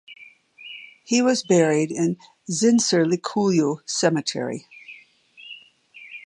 He 1.03 1.21
was 1.21 1.43
buried 1.43 1.91
in 1.91 2.17
Zincirlikuyu 2.49 3.85
Cemetery. 3.87 4.65